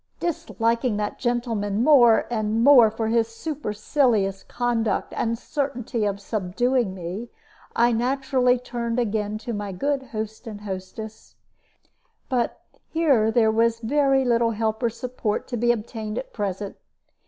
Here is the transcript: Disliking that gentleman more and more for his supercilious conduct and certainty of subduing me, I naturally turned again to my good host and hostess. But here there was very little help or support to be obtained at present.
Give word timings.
Disliking 0.19 0.97
that 0.97 1.19
gentleman 1.19 1.83
more 1.83 2.25
and 2.31 2.63
more 2.63 2.89
for 2.89 3.09
his 3.09 3.27
supercilious 3.27 4.41
conduct 4.41 5.13
and 5.15 5.37
certainty 5.37 6.05
of 6.05 6.19
subduing 6.19 6.95
me, 6.95 7.29
I 7.75 7.91
naturally 7.91 8.57
turned 8.57 8.97
again 8.99 9.37
to 9.37 9.53
my 9.53 9.71
good 9.71 10.01
host 10.07 10.47
and 10.47 10.61
hostess. 10.61 11.35
But 12.29 12.61
here 12.89 13.29
there 13.29 13.51
was 13.51 13.79
very 13.79 14.25
little 14.25 14.49
help 14.57 14.81
or 14.81 14.89
support 14.89 15.47
to 15.49 15.55
be 15.55 15.71
obtained 15.71 16.17
at 16.17 16.33
present. 16.33 16.77